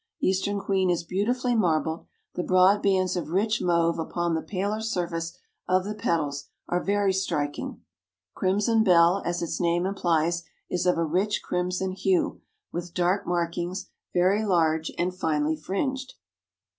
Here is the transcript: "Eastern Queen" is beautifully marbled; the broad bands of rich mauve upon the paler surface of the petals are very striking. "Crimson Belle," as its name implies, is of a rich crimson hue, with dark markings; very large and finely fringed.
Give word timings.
"Eastern 0.19 0.59
Queen" 0.59 0.89
is 0.89 1.03
beautifully 1.03 1.53
marbled; 1.53 2.07
the 2.33 2.41
broad 2.41 2.81
bands 2.81 3.15
of 3.15 3.29
rich 3.29 3.61
mauve 3.61 3.99
upon 3.99 4.33
the 4.33 4.41
paler 4.41 4.81
surface 4.81 5.37
of 5.67 5.83
the 5.83 5.93
petals 5.93 6.45
are 6.67 6.81
very 6.83 7.13
striking. 7.13 7.83
"Crimson 8.33 8.83
Belle," 8.83 9.21
as 9.23 9.43
its 9.43 9.61
name 9.61 9.85
implies, 9.85 10.41
is 10.71 10.87
of 10.87 10.97
a 10.97 11.05
rich 11.05 11.43
crimson 11.43 11.91
hue, 11.91 12.41
with 12.71 12.95
dark 12.95 13.27
markings; 13.27 13.91
very 14.11 14.43
large 14.43 14.91
and 14.97 15.13
finely 15.13 15.55
fringed. 15.55 16.15